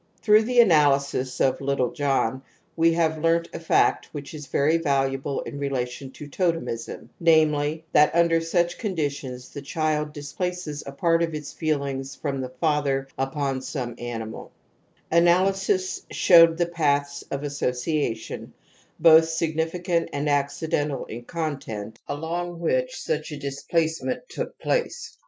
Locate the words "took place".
24.29-25.15